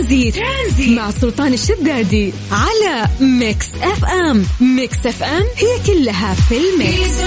ترانزيت, 0.00 0.34
ترانزيت. 0.34 0.98
مع 0.98 1.10
سلطان 1.10 1.52
الشدادي 1.52 2.32
على 2.52 3.08
Mix 3.20 3.66
FM. 3.82 4.44
Mix 4.60 5.06
FM 5.06 5.42
هي 5.56 5.86
كلها 5.86 6.34
في 6.34 6.54
ال 6.56 6.69
mix. 6.69 7.20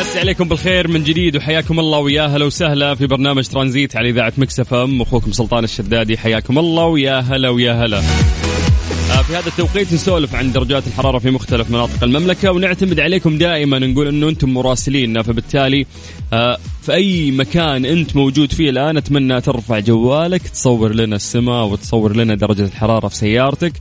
مسي 0.00 0.20
عليكم 0.20 0.48
بالخير 0.48 0.88
من 0.88 1.04
جديد 1.04 1.36
وحياكم 1.36 1.80
الله 1.80 1.98
ويا 1.98 2.26
هلا 2.26 2.44
وسهلا 2.44 2.94
في 2.94 3.06
برنامج 3.06 3.46
ترانزيت 3.46 3.96
على 3.96 4.08
إذاعة 4.08 4.32
Mix 4.36 4.74
FM. 4.74 5.02
أخوكم 5.02 5.32
سلطان 5.32 5.64
الشدادي 5.64 6.18
حياكم 6.18 6.58
الله 6.58 6.84
ويا 6.84 7.20
هلا 7.20 7.48
ويا 7.48 7.72
هلا. 7.72 8.02
في 9.32 9.38
هذا 9.38 9.48
التوقيت 9.48 9.92
نسولف 9.92 10.34
عن 10.34 10.52
درجات 10.52 10.86
الحرارة 10.86 11.18
في 11.18 11.30
مختلف 11.30 11.70
مناطق 11.70 12.04
المملكة 12.04 12.52
ونعتمد 12.52 13.00
عليكم 13.00 13.38
دائما 13.38 13.78
نقول 13.78 14.08
إنه 14.08 14.28
أنتم 14.28 14.54
مراسلين 14.54 15.22
فبالتالي 15.22 15.86
آه، 16.32 16.58
في 16.82 16.92
أي 16.94 17.30
مكان 17.30 17.84
أنت 17.84 18.16
موجود 18.16 18.52
فيه 18.52 18.70
الآن 18.70 18.96
أتمنى 18.96 19.40
ترفع 19.40 19.78
جوالك 19.78 20.48
تصور 20.48 20.94
لنا 20.94 21.16
السماء 21.16 21.66
وتصور 21.66 22.16
لنا 22.16 22.34
درجة 22.34 22.64
الحرارة 22.64 23.08
في 23.08 23.16
سيارتك. 23.16 23.72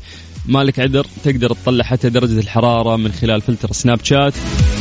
مالك 0.45 0.80
عذر 0.80 1.06
تقدر 1.23 1.54
تطلع 1.54 1.84
حتى 1.84 2.09
درجة 2.09 2.40
الحرارة 2.40 2.95
من 2.95 3.12
خلال 3.12 3.42
فلتر 3.42 3.72
سناب 3.72 4.00
شات. 4.04 4.34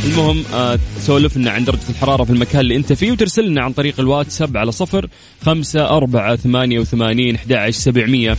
المهم 0.05 0.43
آه 0.53 0.79
تسولف 0.97 1.37
لنا 1.37 1.51
عن 1.51 1.65
درجة 1.65 1.89
الحرارة 1.89 2.23
في 2.23 2.29
المكان 2.29 2.61
اللي 2.61 2.75
أنت 2.75 2.93
فيه 2.93 3.11
وترسل 3.11 3.49
لنا 3.49 3.63
عن 3.63 3.73
طريق 3.73 3.99
الواتساب 3.99 4.57
على 4.57 4.71
صفر 4.71 5.07
خمسة 5.45 5.97
أربعة 5.97 6.35
ثمانية 6.35 6.79
وثمانين 6.79 7.35
أحد 7.35 7.69
سبعمية. 7.69 8.37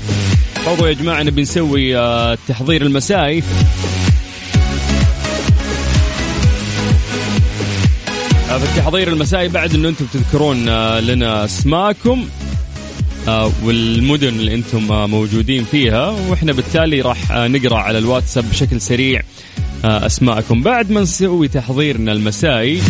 برضو 0.67 0.87
يا 0.87 0.93
جماعة 0.93 1.23
نبي 1.23 1.43
نسوي 1.43 1.97
آه 1.99 2.33
التحضير 2.33 2.83
المسائي 2.83 3.43
آه، 8.51 8.59
في 8.59 8.65
التحضير 8.65 9.09
المسائي 9.09 9.49
بعد 9.49 9.75
إنه 9.75 9.89
أنتم 9.89 10.05
تذكرون 10.13 10.69
آه، 10.69 11.01
لنا 11.01 11.45
اسماءكم 11.45 12.25
آه، 13.29 13.51
والمدن 13.65 14.29
اللي 14.29 14.55
أنتم 14.55 14.93
آه، 14.93 15.07
موجودين 15.07 15.65
فيها. 15.65 16.09
وإحنا 16.09 16.53
بالتالي 16.53 17.01
راح 17.01 17.33
آه، 17.33 17.49
نقرأ 17.49 17.79
على 17.79 17.99
الواتساب 17.99 18.51
بشكل 18.51 18.81
سريع 18.81 19.23
أسماءكم. 19.85 20.63
بعد 20.63 20.91
ما 20.91 21.01
نسوي 21.01 21.49
تحضيرنا 21.49 22.13
المسائي 22.13 22.81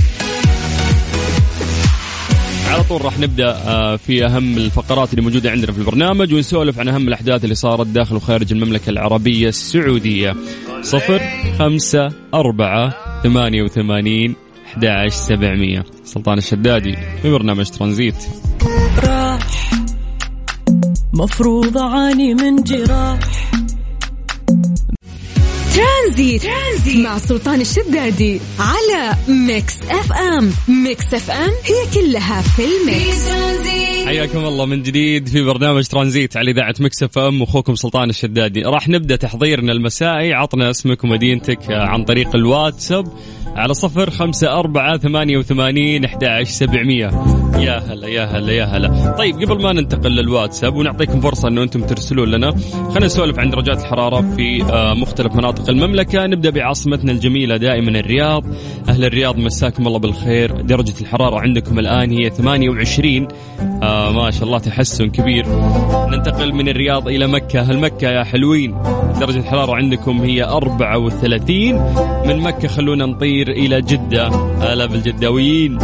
على 2.72 2.84
طول 2.84 3.04
راح 3.04 3.18
نبدأ 3.18 3.52
في 3.96 4.26
أهم 4.26 4.56
الفقرات 4.56 5.10
اللي 5.10 5.22
موجودة 5.22 5.50
عندنا 5.50 5.72
في 5.72 5.78
البرنامج 5.78 6.34
ونسولف 6.34 6.78
عن 6.78 6.88
أهم 6.88 7.08
الأحداث 7.08 7.44
اللي 7.44 7.54
صارت 7.54 7.86
داخل 7.86 8.16
وخارج 8.16 8.52
المملكة 8.52 8.90
العربية 8.90 9.48
السعودية. 9.48 10.36
صفر 10.82 11.20
خمسة 11.58 12.12
أربعة 12.34 12.94
ثمانية 13.22 13.62
وثمانين 13.62 14.34
أحد 14.66 15.08
سبعمية. 15.08 15.84
سلطان 16.04 16.38
الشدادي 16.38 16.96
في 17.22 17.30
برنامج 17.30 17.66
ترانزيت. 17.66 18.14
مفروض 21.12 21.78
أعاني 21.78 22.34
من 22.34 22.62
جراح. 22.62 23.18
ترانزيت. 25.72 26.42
ترانزيت 26.42 26.96
مع 26.96 27.18
سلطان 27.18 27.60
الشدادي 27.60 28.40
على 28.58 29.16
Mix 29.28 29.76
FM. 29.90 30.52
Mix 30.68 31.14
FM 31.14 31.50
هي 31.64 31.86
كلها 31.94 32.42
في 32.42 32.62
ال 32.64 32.77
mix. 32.77 33.28
حياكم 34.06 34.44
الله 34.44 34.66
من 34.66 34.82
جديد 34.82 35.28
في 35.28 35.42
برنامج 35.42 35.86
ترانزيت 35.86 36.36
على 36.36 36.50
إذاعة 36.50 36.74
Mix 36.80 37.02
FM. 37.02 37.40
واخوكم 37.40 37.74
سلطان 37.74 38.10
الشدادي. 38.10 38.62
راح 38.62 38.88
نبدأ 38.88 39.16
تحضيرنا 39.16 39.72
المسائي. 39.72 40.32
عطنا 40.32 40.70
اسمك 40.70 41.04
ومدينتك 41.04 41.58
عن 41.70 42.04
طريق 42.04 42.36
الواتساب. 42.36 43.12
على 43.56 43.74
صفر 43.74 44.10
خمسة 44.10 44.58
أربعة 44.58 44.98
ثمانية 44.98 45.38
وثمانين 45.38 46.04
أحد 46.04 46.42
سبعمية. 46.42 47.10
يا 47.58 47.78
هلا 47.78 48.08
يا 48.08 48.24
هلا 48.24 48.52
يا 48.52 48.64
هلا. 48.64 49.14
طيب 49.18 49.36
قبل 49.42 49.62
ما 49.62 49.72
ننتقل 49.72 50.10
للواتساب 50.10 50.76
ونعطيكم 50.76 51.20
فرصة 51.20 51.48
أنه 51.48 51.62
أنتم 51.62 51.82
ترسلون 51.82 52.28
لنا 52.28 52.50
خلينا 52.88 53.06
نسولف 53.06 53.38
عن 53.38 53.50
درجات 53.50 53.80
الحرارة 53.80 54.20
في 54.36 54.64
آه، 54.72 54.94
مختلف 54.94 55.34
مناطق 55.34 55.70
المملكة. 55.70 56.26
نبدأ 56.26 56.50
بعاصمتنا 56.50 57.12
الجميلة 57.12 57.56
دائما 57.56 57.90
الرياض. 57.90 58.44
أهل 58.88 59.04
الرياض 59.04 59.38
مساكم 59.38 59.86
الله 59.86 59.98
بالخير. 59.98 60.60
درجة 60.60 61.00
الحرارة 61.00 61.40
عندكم 61.40 61.78
الآن 61.78 62.10
هي 62.10 62.30
28 62.30 63.28
آه 63.82 64.12
ما 64.12 64.30
شاء 64.30 64.44
الله 64.44 64.58
تحسن 64.58 65.10
كبير. 65.10 65.46
ننتقل 66.08 66.52
من 66.52 66.68
الرياض 66.68 67.08
إلى 67.08 67.26
مكة. 67.26 67.60
هل 67.60 67.78
مكة 67.78 68.08
يا 68.08 68.24
حلوين؟ 68.24 68.74
درجة 69.20 69.38
الحرارة 69.38 69.74
عندكم 69.74 70.20
هي 70.20 70.44
34 70.44 71.74
من 72.26 72.40
مكة 72.40 72.68
خلونا 72.68 73.06
نطير 73.06 73.41
إلى 73.48 73.80
جدة. 73.82 74.28
هلا 74.60 74.86
بالجداويين 74.86 75.78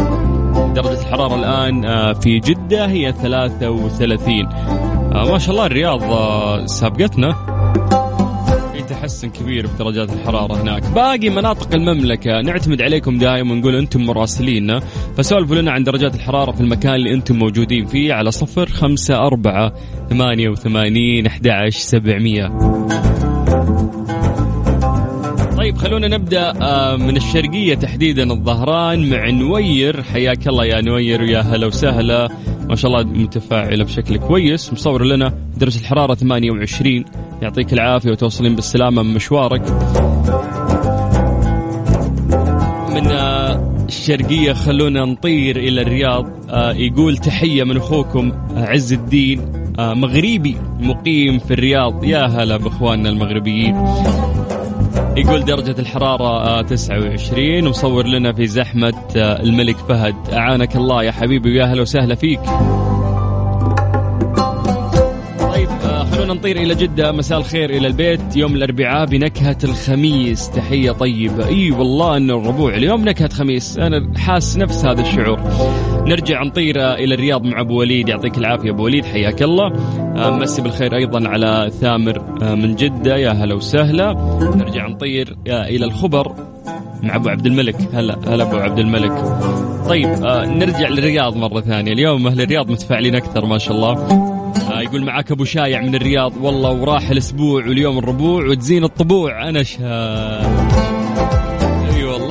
درجة 0.75 1.01
الحرارة 1.01 1.35
الآن 1.35 1.85
آه، 1.85 2.13
في 2.13 2.39
جدة 2.39 2.85
هي 2.85 3.11
33 3.11 4.45
آه، 4.45 5.31
ما 5.31 5.37
شاء 5.37 5.51
الله 5.51 5.65
الرياض 5.65 6.03
آه، 6.03 6.65
سابقتنا. 6.65 7.35
في 8.73 8.81
تحسن 8.81 9.29
كبير 9.29 9.67
في 9.67 9.77
درجات 9.77 10.13
الحرارة 10.13 10.61
هناك. 10.61 10.83
باقي 10.95 11.29
مناطق 11.29 11.75
المملكة. 11.75 12.41
نعتمد 12.41 12.81
عليكم 12.81 13.17
دائما 13.17 13.51
ونقول 13.53 13.75
أنتم 13.75 14.05
مراسليننا. 14.05 14.79
فسولفوا 15.17 15.55
لنا 15.55 15.71
عن 15.71 15.83
درجات 15.83 16.15
الحرارة 16.15 16.51
في 16.51 16.61
المكان 16.61 16.93
اللي 16.95 17.13
أنتم 17.13 17.35
موجودين 17.35 17.85
فيه 17.85 18.13
على 18.13 18.31
صفر 18.31 18.69
خمسة 18.69 19.17
أربعة 19.17 19.73
ثمانية 20.09 20.49
وثمانين 20.49 21.25
أحد 21.25 21.69
سبعمية. 21.69 22.51
طيب 25.59 25.77
خلونا 25.77 26.07
نبدأ 26.07 26.53
آه، 26.61 26.95
من 26.95 27.17
الشرقية 27.17 27.75
تحديدا 27.75 28.31
الظهران 28.31 29.09
مع 29.09 29.29
نوير. 29.29 30.03
حياك 30.03 30.47
الله 30.47 30.65
يا 30.65 30.81
نوير 30.81 31.21
ويا 31.21 31.39
هلا 31.39 31.67
وسهلا. 31.67 32.27
ما 32.69 32.75
شاء 32.75 32.91
الله 32.91 33.03
متفاعلة 33.03 33.83
بشكل 33.83 34.17
كويس. 34.17 34.73
مصور 34.73 35.03
لنا 35.03 35.33
درجة 35.57 35.79
الحرارة 35.79 36.13
28 36.13 37.05
يعطيك 37.41 37.73
العافية 37.73 38.11
وتوصلين 38.11 38.55
بالسلامة 38.55 39.03
من 39.03 39.13
مشوارك. 39.13 39.61
من 42.89 43.07
آه، 43.07 43.73
الشرقية 43.87 44.53
خلونا 44.53 45.05
نطير 45.05 45.57
إلى 45.57 45.81
الرياض. 45.81 46.25
آه، 46.49 46.73
يقول 46.73 47.17
تحية 47.17 47.63
من 47.63 47.77
أخوكم 47.77 48.31
عز 48.55 48.93
الدين. 48.93 49.41
مغربي 49.79 50.57
مقيم 50.79 51.39
في 51.39 51.53
الرياض. 51.53 52.03
يا 52.03 52.25
هلا 52.25 52.57
بإخواننا 52.57 53.09
المغربيين. 53.09 53.75
يقول 55.19 55.45
درجة 55.45 55.75
الحرارة 55.79 56.61
29 56.61 57.63
آه، 57.63 57.67
ومصور 57.67 58.07
لنا 58.07 58.33
في 58.33 58.47
زحمة 58.47 58.93
آه، 59.15 59.41
الملك 59.43 59.75
فهد. 59.77 60.15
أعانك 60.33 60.75
الله 60.75 61.03
يا 61.03 61.11
حبيبي 61.11 61.49
ويا 61.49 61.63
أهلا 61.63 61.81
وسهلا 61.81 62.15
فيك. 62.15 62.39
طيب 65.39 65.69
آه، 65.83 66.03
خلونا 66.03 66.33
نطير 66.33 66.55
إلى 66.57 66.75
جدة. 66.75 67.11
مساء 67.11 67.37
الخير 67.39 67.69
إلى 67.69 67.87
البيت. 67.87 68.35
يوم 68.35 68.55
الأربعاء 68.55 69.05
بنكهة 69.05 69.57
الخميس. 69.63 70.49
تحية 70.49 70.91
طيبة. 70.91 71.47
إي 71.47 71.71
والله 71.71 72.17
أنه 72.17 72.37
الربوع 72.37 72.73
اليوم 72.73 73.05
نكهة 73.05 73.29
خميس. 73.29 73.77
أنا 73.77 74.11
حاس 74.17 74.57
نفس 74.57 74.85
هذا 74.85 75.01
الشعور. 75.01 75.39
نرجع 76.07 76.43
نطير 76.43 76.93
إلى 76.93 77.15
الرياض 77.15 77.45
مع 77.45 77.61
أبو 77.61 77.79
وليد. 77.79 78.09
يعطيك 78.09 78.37
العافية 78.37 78.69
أبو 78.69 78.83
وليد. 78.83 79.05
حياك 79.05 79.41
الله. 79.41 79.67
آه، 80.15 80.37
مسي 80.37 80.61
بالخير 80.61 80.95
أيضا 80.95 81.27
على 81.29 81.71
ثامر 81.81 82.21
آه، 82.41 82.55
من 82.55 82.75
جدة. 82.75 83.17
يا 83.17 83.31
هلا 83.31 83.55
وسهلا. 83.55 84.13
نرجع 84.55 84.87
نطير 84.87 85.37
آه، 85.47 85.67
إلى 85.67 85.85
الخبر 85.85 86.35
مع 87.03 87.15
أبو 87.15 87.29
عبد 87.29 87.45
الملك. 87.45 87.75
هلا 87.93 88.17
هلا 88.27 88.43
أبو 88.43 88.57
عبد 88.57 88.79
الملك. 88.79 89.23
طيب 89.89 90.09
نرجع 90.45 90.87
للرياض 90.87 91.37
مرة 91.37 91.61
ثانية. 91.61 91.91
اليوم 91.91 92.27
أهل 92.27 92.41
الرياض 92.41 92.71
متفاعلين 92.71 93.15
أكثر 93.15 93.45
ما 93.45 93.57
شاء 93.57 93.75
الله. 93.75 94.07
يقول 94.81 95.05
معاك 95.05 95.31
أبو 95.31 95.43
شايع 95.43 95.81
من 95.81 95.95
الرياض. 95.95 96.33
والله 96.41 96.71
وراح 96.71 97.09
الأسبوع 97.09 97.67
واليوم 97.67 97.97
الربوع 97.97 98.45
وتزين 98.45 98.83
الطبوع. 98.83 99.49
أنا 99.49 99.63
شهاد 99.63 100.58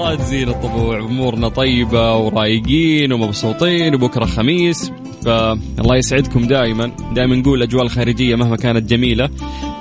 الله 0.08 0.24
تزين 0.24 0.48
الطبوع 0.48 0.98
أمورنا 0.98 1.48
طيبة 1.48 2.16
ورايقين 2.16 3.12
ومبسوطين 3.12 3.94
وبكرة 3.94 4.24
خميس. 4.24 4.92
فالله 5.24 5.96
يسعدكم 5.96 6.46
دائما 6.46 6.92
دائما 7.14 7.36
نقول 7.36 7.58
الأجواء 7.58 7.84
الخارجية 7.84 8.34
مهما 8.34 8.56
كانت 8.56 8.90
جميلة 8.90 9.30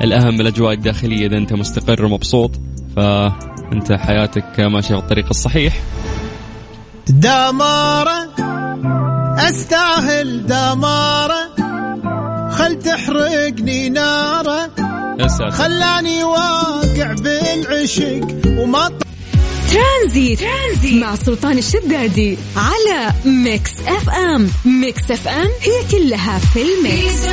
الأهم 0.01 0.41
الأجواء 0.41 0.73
الداخلية 0.73 1.27
إذا 1.27 1.37
أنت 1.37 1.53
مستقر 1.53 2.05
ومبسوط. 2.05 2.51
فأنت 2.95 3.91
حياتك 3.91 4.59
ماشيه 4.59 4.95
في 4.95 5.01
الطريق 5.01 5.25
الصحيح. 5.29 5.81
دمارة 7.07 8.29
أستاهل 9.37 10.45
دمارة. 10.45 11.55
خل 12.51 12.79
تحرقني 12.79 13.89
نارة. 13.89 14.69
خلاني 15.49 16.23
واقع 16.23 17.13
بالعشق 17.13 18.27
وما 18.47 18.89
ترانزيت. 19.69 20.39
ترانزيت 20.39 20.93
مع 20.93 21.15
سلطان 21.15 21.57
الشدادي 21.57 22.37
على 22.55 23.13
Mix 23.25 23.71
FM 23.87 24.49
Mix 24.65 25.11
FM 25.11 25.47
هي 25.61 25.83
كلها 25.91 26.39
في 26.39 26.61
ال 26.61 26.74
mix. 26.74 27.27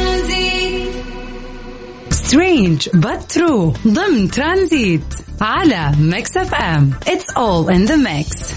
strange 2.10 2.88
but 2.88 3.36
true. 3.36 3.88
ضمن 3.88 4.30
ترانزيت 4.30 5.14
على 5.40 5.92
Mix 5.98 6.36
FM 6.36 6.92
it's 7.06 7.34
all 7.36 7.68
in 7.74 7.90
the 7.90 7.96
mix. 7.96 8.54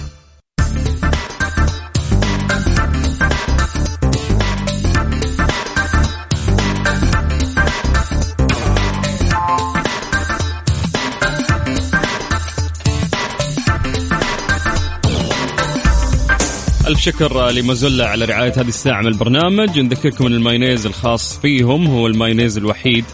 ألف 16.88 17.00
شكر 17.00 17.50
لمازولا 17.50 18.10
على 18.10 18.26
رعاية 18.26 18.54
هذه 18.58 18.68
الساعة 18.68 19.02
من 19.02 19.08
البرنامج. 19.08 19.80
نذكركم 19.80 20.26
أن 20.26 20.34
المايونيز 20.34 20.86
الخاص 20.86 21.40
فيهم 21.40 21.88
هو 21.88 22.08
المايونيز 22.08 22.58
الوحيد 22.58 23.06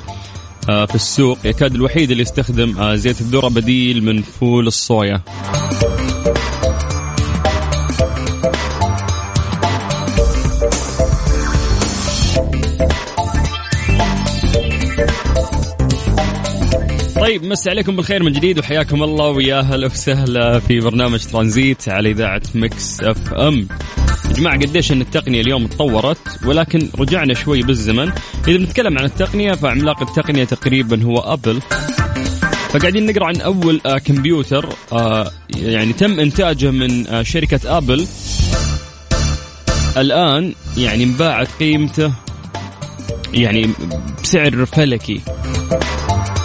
آه، 0.70 0.86
في 0.86 0.96
السوق 0.96 1.38
يكاد 1.46 1.76
الوحيد 1.76 2.12
اللي 2.12 2.24
يستخدم 2.24 2.78
آه، 2.78 2.96
زيت 2.96 3.22
الذرة 3.22 3.48
بديل 3.48 4.04
من 4.04 4.22
فول 4.22 4.68
الصويا. 4.68 5.22
طيب 17.34 17.46
مسي 17.46 17.70
عليكم 17.70 17.96
بالخير 17.96 18.24
من 18.24 18.32
جديد 18.32 18.60
وحياكم 18.60 19.04
الله 19.04 19.30
ويا 19.30 19.60
أهلا 19.60 19.86
وسهلا 19.86 20.60
في 20.60 20.80
برنامج 20.80 21.26
ترانزيت 21.26 21.90
على 21.90 22.12
إذاعة 22.12 22.42
مكس 22.56 23.02
أف 23.02 23.34
أم. 23.34 23.68
يا 24.28 24.34
جماعة 24.34 24.56
قديش 24.56 24.92
إن 24.92 25.02
التقنية 25.02 25.42
اليوم 25.42 25.68
تطورت 25.68 26.18
ولكن 26.46 26.90
رجعنا 27.00 27.34
شوي 27.34 27.62
بالزمن، 27.62 28.12
إذا 28.48 28.58
بنتكلم 28.58 28.98
عن 28.98 29.06
التقنية 29.06 29.52
فعملاق 29.52 30.02
التقنية 30.02 30.44
تقريبا 30.44 31.04
هو 31.04 31.18
أبل. 31.18 31.62
فقاعدين 32.70 33.06
نقرأ 33.06 33.26
عن 33.26 33.42
أول 33.42 33.82
آه 33.86 33.98
كمبيوتر 33.98 34.70
آه 34.92 35.32
يعني 35.56 35.94
تم 35.94 36.20
إنتاجه 36.20 36.72
من 36.72 37.08
آه 37.08 37.24
شركة 37.24 37.78
أبل 37.78 38.08
الآن 39.98 40.54
يعني 40.78 41.04
انباعت 41.04 41.48
قيمته 41.60 42.14
يعني 43.34 43.70
بسعر 44.24 44.66
فلكي 44.66 45.22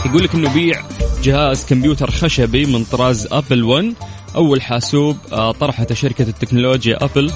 يقول 0.06 0.22
لك 0.22 0.34
إنه 0.34 0.54
بيع 0.54 0.82
جهاز 1.22 1.66
كمبيوتر 1.66 2.10
خشبي 2.10 2.66
من 2.66 2.84
طراز 2.84 3.28
ابل 3.32 3.64
1 3.64 3.92
أول 4.36 4.62
حاسوب 4.62 5.16
آه، 5.32 5.52
طرحته 5.52 5.94
شركة 5.94 6.22
التكنولوجيا 6.22 7.04
ابل 7.04 7.30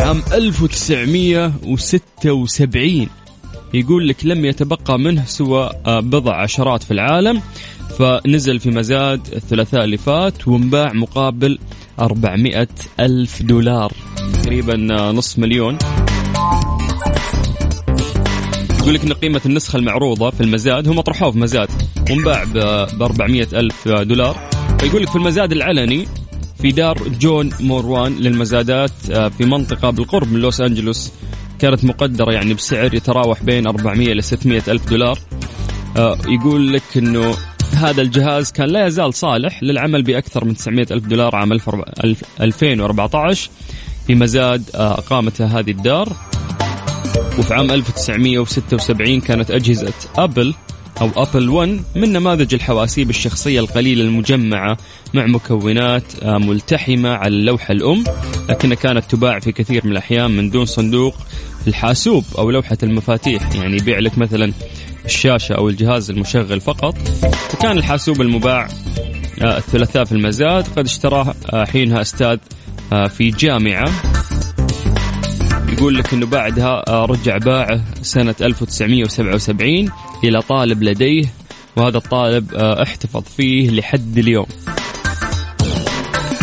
عام 0.00 0.22
1976 0.32 3.08
يقول 3.74 4.08
لك 4.08 4.16
لم 4.26 4.44
يتبقى 4.44 4.98
منه 4.98 5.24
سوى 5.24 5.70
آه، 5.86 6.00
بضع 6.00 6.36
عشرات 6.42 6.82
في 6.82 6.90
العالم. 6.90 7.42
فنزل 7.98 8.60
في 8.60 8.70
مزاد 8.70 9.20
الثلاثاء 9.32 9.84
اللي 9.84 9.96
فات 9.96 10.48
وانباع 10.48 10.92
مقابل 10.92 11.58
400 12.00 12.68
ألف 13.00 13.42
دولار. 13.42 13.92
تقريبا 14.42 14.96
آه، 15.00 15.12
نصف 15.12 15.38
مليون. 15.38 15.78
يقول 18.82 18.94
لك 18.94 19.04
إن 19.04 19.12
قيمة 19.12 19.40
النسخة 19.46 19.76
المعروضة 19.76 20.30
في 20.30 20.40
المزاد 20.40 20.88
هم 20.88 21.00
طرحوه 21.00 21.30
في 21.30 21.38
مزاد 21.38 21.68
وانباع 22.10 22.44
ب 22.44 23.02
400 23.02 23.46
ألف 23.52 23.88
دولار. 23.88 24.50
فيقول 24.78 25.02
لك 25.02 25.08
في 25.08 25.16
المزاد 25.16 25.52
العلني 25.52 26.06
في 26.62 26.72
دار 26.72 27.08
جون 27.08 27.50
موروان 27.60 28.16
للمزادات 28.16 28.90
آه، 29.10 29.28
في 29.28 29.44
منطقة 29.44 29.90
بالقرب 29.90 30.32
من 30.32 30.40
لوس 30.40 30.60
أنجلوس 30.60 31.12
كانت 31.58 31.84
مقدرة 31.84 32.32
يعني 32.32 32.54
بسعر 32.54 32.94
يتراوح 32.94 33.42
بين 33.42 33.66
400 33.66 34.14
ل 34.14 34.22
600 34.22 34.62
ألف 34.68 34.88
دولار. 34.90 35.18
آه، 35.96 36.18
يقول 36.28 36.72
لك 36.72 36.96
إنه 36.96 37.34
هذا 37.74 38.02
الجهاز 38.02 38.52
كان 38.52 38.68
لا 38.68 38.86
يزال 38.86 39.14
صالح 39.14 39.62
للعمل 39.62 40.02
بأكثر 40.02 40.44
من 40.44 40.56
900 40.56 40.86
ألف 40.90 41.06
دولار 41.06 41.36
عام 41.36 41.52
2014 41.52 43.50
في 44.06 44.14
مزاد 44.14 44.62
آه، 44.74 44.92
اقامته 44.92 45.58
هذه 45.58 45.70
الدار. 45.70 46.31
وفي 47.38 47.54
عام 47.54 47.70
1976 47.70 49.20
كانت 49.20 49.50
أجهزة 49.50 49.92
أبل 50.16 50.54
أو 51.00 51.10
أبل 51.16 51.48
1 51.48 51.80
من 51.96 52.12
نماذج 52.12 52.54
الحواسيب 52.54 53.10
الشخصية 53.10 53.60
القليلة 53.60 54.04
المجمعة 54.04 54.76
مع 55.14 55.26
مكونات 55.26 56.02
آه، 56.22 56.38
ملتحمة 56.38 57.08
على 57.08 57.34
اللوحة 57.34 57.72
الأم 57.72 58.04
لكنها 58.48 58.74
كانت 58.76 59.04
تباع 59.10 59.38
في 59.38 59.52
كثير 59.52 59.80
من 59.84 59.92
الأحيان 59.92 60.30
من 60.30 60.50
دون 60.50 60.66
صندوق 60.66 61.14
الحاسوب 61.66 62.24
أو 62.38 62.50
لوحة 62.50 62.78
المفاتيح 62.82 63.54
يعني 63.54 63.76
يبيع 63.76 63.98
لك 63.98 64.18
مثلا 64.18 64.52
الشاشة 65.04 65.52
أو 65.52 65.68
الجهاز 65.68 66.10
المشغل 66.10 66.60
فقط. 66.60 66.94
وكان 67.54 67.78
الحاسوب 67.78 68.20
المباع 68.20 68.68
آه، 69.42 69.58
الثلاثاء 69.58 70.04
في 70.04 70.12
المزاد 70.12 70.66
قد 70.76 70.84
اشتراه 70.84 71.34
آه، 71.52 71.64
حينها 71.64 72.00
أستاذ 72.00 72.38
في 73.08 73.30
جامعة. 73.30 74.11
يقول 75.72 75.94
لك 75.94 76.12
إنه 76.14 76.26
بعدها 76.26 76.82
آه، 76.88 77.04
رجع 77.04 77.36
باعه 77.36 77.80
سنة 78.02 78.34
1977 78.40 79.90
إلى 80.24 80.42
طالب 80.42 80.82
لديه 80.82 81.24
وهذا 81.76 81.96
الطالب 81.96 82.54
آه، 82.54 82.82
احتفظ 82.82 83.22
فيه 83.22 83.70
لحد 83.70 84.18
اليوم. 84.18 84.46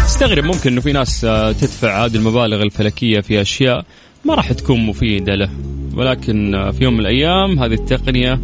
استغرب 0.06 0.44
ممكن 0.44 0.72
إنه 0.72 0.82
في 0.82 0.92
ناس 0.92 1.26
آه، 1.26 1.52
تدفع 1.52 2.06
هذه 2.06 2.16
المبالغ 2.16 2.62
الفلكية 2.62 3.20
في 3.20 3.42
أشياء 3.42 3.86
ما 4.26 4.36
راح 4.36 4.52
تكون 4.52 4.86
مفيدة 4.86 5.36
له. 5.36 5.50
ولكن 5.96 6.72
في 6.78 6.84
يوم 6.84 6.94
من 6.94 7.00
الأيام 7.00 7.60
هذه 7.60 7.74
التقنية 7.74 8.40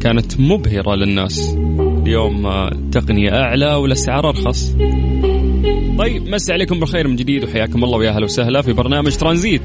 كانت 0.00 0.40
مبهرة 0.40 0.94
للناس. 0.94 1.56
اليوم 2.04 2.46
التقنية 2.46 3.30
أعلى 3.30 3.74
والأسعار 3.74 4.28
أرخص. 4.28 4.70
طيب 5.98 6.28
مسي 6.28 6.52
عليكم 6.52 6.80
بالخير 6.80 7.08
من 7.08 7.16
جديد 7.16 7.44
وحياكم 7.44 7.84
الله 7.84 7.98
ويا 7.98 8.10
أهلا 8.10 8.24
وسهلا 8.24 8.62
في 8.62 8.72
برنامج 8.72 9.16
ترانزيت 9.16 9.62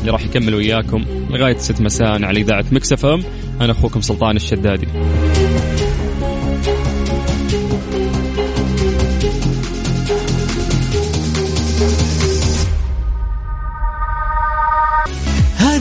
اللي 0.00 0.10
راح 0.10 0.24
يكمل 0.24 0.54
وياكم 0.54 1.04
لغاية 1.30 1.56
6 1.56 1.84
مساء 1.84 2.24
على 2.24 2.40
إذاعة 2.40 2.64
مكس 2.72 3.04
إم. 3.04 3.22
أنا 3.60 3.72
أخوكم 3.72 4.00
سلطان 4.00 4.36
الشدادي. 4.36 4.86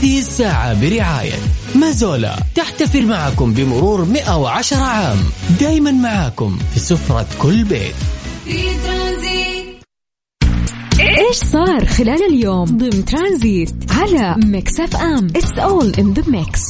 هذه 0.09 0.19
الساعة 0.19 0.81
برعاية 0.81 1.33
مازولا. 1.75 2.35
تحتفل 2.55 3.07
معكم 3.07 3.53
بمرور 3.53 4.05
110 4.05 4.77
عام. 4.77 5.17
دايما 5.59 5.91
معاكم 5.91 6.57
في 6.73 6.79
سفرة 6.79 7.27
كل 7.41 7.63
بيت. 7.63 7.95
إيش 10.99 11.37
صار 11.37 11.85
خلال 11.85 12.23
اليوم؟ 12.33 12.65
ضمن 12.65 13.05
ترانزيت 13.05 13.73
على 13.91 14.35
ميكس 14.45 14.79
أف 14.79 14.95
أم. 14.95 15.27
It's 15.35 15.57
all 15.57 15.93
in 15.99 16.13
the 16.13 16.23
mix 16.27 16.61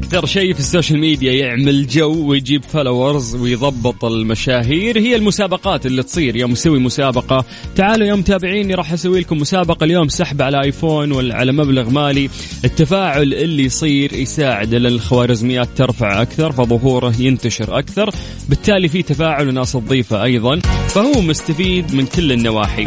أكثر 0.00 0.26
شيء 0.26 0.54
في 0.54 0.60
السوشيال 0.60 1.00
ميديا 1.00 1.32
يعمل 1.32 1.86
جو 1.86 2.28
ويجيب 2.28 2.64
followers 2.64 3.36
ويضبط 3.36 4.04
المشاهير 4.04 4.98
هي 4.98 5.16
المسابقات 5.16 5.86
اللي 5.86 6.02
تصير. 6.02 6.36
يوم 6.36 6.52
أسوي 6.52 6.78
مسابقة 6.78 7.44
تعالوا 7.76 8.06
يوم 8.06 8.18
متابعيني 8.18 8.74
راح 8.74 8.92
أسوي 8.92 9.20
لكم 9.20 9.38
مسابقة. 9.38 9.84
اليوم 9.84 10.08
سحب 10.08 10.42
على 10.42 10.62
ايفون 10.62 11.12
ولا 11.12 11.34
على 11.34 11.52
مبلغ 11.52 11.90
مالي. 11.90 12.30
التفاعل 12.64 13.34
اللي 13.34 13.64
يصير 13.64 14.12
يساعد 14.12 14.74
الخوارزميات 14.74 15.68
ترفع 15.76 16.22
أكثر 16.22 16.52
فظهوره 16.52 17.14
ينتشر 17.18 17.78
أكثر. 17.78 18.10
بالتالي 18.48 18.88
في 18.88 19.02
تفاعل 19.02 19.48
وناس 19.48 19.72
تضيفه 19.72 20.22
أيضا. 20.22 20.60
فهو 20.88 21.20
مستفيد 21.20 21.94
من 21.94 22.06
كل 22.06 22.32
النواحي. 22.32 22.86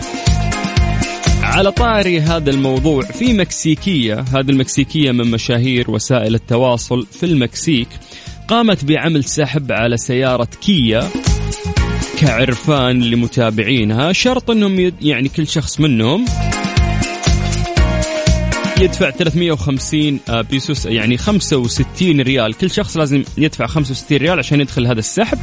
على 1.43 1.71
طاري 1.71 2.19
هذا 2.19 2.50
الموضوع 2.50 3.01
في 3.01 3.33
مكسيكية 3.33 4.19
هذه 4.19 4.50
المكسيكية 4.50 5.12
من 5.12 5.31
مشاهير 5.31 5.91
وسائل 5.91 6.35
التواصل 6.35 7.05
في 7.12 7.25
المكسيك 7.25 7.88
قامت 8.47 8.85
بعمل 8.85 9.23
سحب 9.23 9.71
على 9.71 9.97
سيارة 9.97 10.47
كيا 10.62 11.09
كعرفان 12.19 13.01
لمتابعينها 13.01 14.12
شرط 14.12 14.51
إنهم 14.51 14.93
يعني 15.01 15.29
كل 15.29 15.47
شخص 15.47 15.79
منهم 15.79 16.25
يدفع 18.81 19.09
350 19.09 20.19
آه، 20.29 20.41
بيسوس 20.41 20.85
يعني 20.85 21.17
65 21.17 22.21
ريال. 22.21 22.53
كل 22.53 22.71
شخص 22.71 22.97
لازم 22.97 23.23
يدفع 23.38 23.67
65 23.67 24.17
ريال 24.17 24.39
عشان 24.39 24.62
يدخل 24.62 24.88
هذا 24.88 25.00
السحب. 25.00 25.38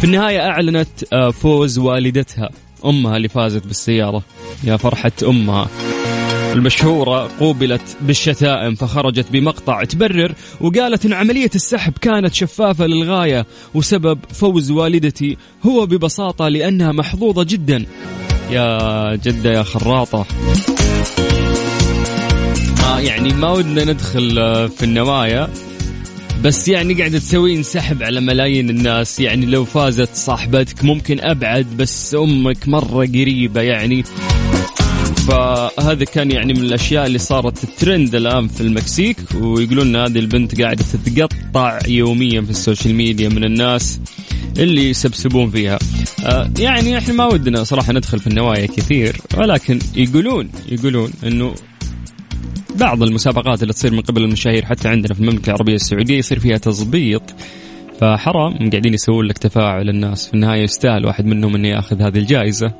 في 0.00 0.04
النهاية 0.04 0.40
أعلنت 0.40 0.88
آه، 1.12 1.30
فوز 1.30 1.78
والدتها. 1.78 2.50
أمها 2.88 3.16
اللي 3.16 3.28
فازت 3.28 3.66
بالسيارة. 3.66 4.22
يا 4.64 4.76
فرحة 4.76 5.12
أمها. 5.22 5.68
المشهورة 6.52 7.30
قوبلت 7.40 7.96
بالشتائم 8.00 8.74
فخرجت 8.74 9.26
بمقطع 9.32 9.84
تبرر 9.84 10.34
وقالت 10.60 11.06
أن 11.06 11.12
عملية 11.12 11.50
السحب 11.54 11.92
كانت 12.00 12.34
شفافة 12.34 12.86
للغاية 12.86 13.46
وسبب 13.74 14.18
فوز 14.32 14.70
والدتي 14.70 15.36
هو 15.66 15.86
ببساطة 15.86 16.48
لأنها 16.48 16.92
محظوظة 16.92 17.42
جدا. 17.42 17.86
يا 18.50 19.16
جدة 19.16 19.50
يا 19.52 19.62
خراطة. 19.62 20.26
يعني 22.98 23.34
ما 23.34 23.52
ودنا 23.52 23.84
ندخل 23.84 24.38
آه، 24.38 24.66
في 24.66 24.82
النوايا. 24.84 25.48
بس 26.44 26.68
يعني 26.68 26.94
قاعدة 26.94 27.18
تسوي 27.18 27.56
انسحب 27.56 28.02
على 28.02 28.20
ملايين 28.20 28.70
الناس. 28.70 29.20
يعني 29.20 29.46
لو 29.46 29.64
فازت 29.64 30.14
صاحبتك 30.14 30.84
ممكن 30.84 31.20
أبعد 31.20 31.66
بس 31.76 32.14
أمك 32.14 32.68
مرة 32.68 33.06
قريبة 33.06 33.60
يعني. 33.60 34.04
فهذا 35.28 36.04
كان 36.04 36.30
يعني 36.30 36.52
من 36.52 36.62
الأشياء 36.62 37.06
اللي 37.06 37.18
صارت 37.18 37.64
الترند 37.64 38.14
الآن 38.14 38.48
في 38.48 38.60
المكسيك 38.60 39.16
ويقولون 39.34 39.96
هذه 39.96 40.18
البنت 40.18 40.60
قاعدة 40.62 40.84
تتقطع 40.92 41.78
يوميا 41.88 42.40
في 42.40 42.50
السوشيال 42.50 42.94
ميديا 42.94 43.28
من 43.28 43.44
الناس 43.44 44.00
اللي 44.58 44.90
يسبسبون 44.90 45.50
فيها. 45.50 45.78
آه 46.24 46.50
يعني 46.58 46.98
إحنا 46.98 47.14
ما 47.14 47.26
ودنا 47.26 47.64
صراحة 47.64 47.92
ندخل 47.92 48.18
في 48.18 48.26
النوايا 48.26 48.66
كثير 48.66 49.16
ولكن 49.36 49.78
يقولون 49.96 50.50
يقولون 50.68 51.10
إنه 51.26 51.54
بعض 52.76 53.02
المسابقات 53.02 53.62
اللي 53.62 53.72
تصير 53.72 53.92
من 53.92 54.00
قبل 54.00 54.22
المشاهير 54.22 54.64
حتى 54.64 54.88
عندنا 54.88 55.14
في 55.14 55.20
المملكة 55.20 55.46
العربية 55.46 55.74
السعودية 55.74 56.18
يصير 56.18 56.38
فيها 56.38 56.58
تظبيط 56.58 57.22
فحرام 58.00 58.70
قاعدين 58.70 58.94
يسوون 58.94 59.26
لك 59.26 59.38
تفاعل 59.38 59.88
الناس 59.88 60.26
في 60.26 60.34
النهاية 60.34 60.62
يستاهل 60.62 61.06
واحد 61.06 61.26
منهم 61.26 61.54
إنه 61.54 61.68
يأخذ 61.68 62.02
هذه 62.02 62.18
الجائزة. 62.18 62.72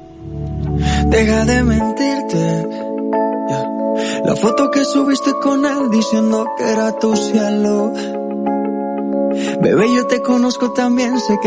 La 4.24 4.34
foto 4.34 4.70
que 4.72 4.84
subiste 4.84 5.30
con 5.44 5.64
él 5.64 5.88
diciendo 5.90 6.36
que 6.56 6.64
era 6.74 6.98
tu 6.98 7.10
cielo. 7.16 7.92
Bebé, 9.62 9.86
yo 9.96 10.06
te 10.06 10.20
conozco 10.22 10.72
también, 10.72 11.18
sé 11.20 11.28
que 11.28 11.34